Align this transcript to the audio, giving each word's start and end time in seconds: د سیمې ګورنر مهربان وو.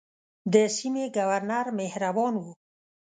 د 0.53 0.55
سیمې 0.77 1.05
ګورنر 1.15 1.65
مهربان 1.79 2.33
وو. 2.37 2.51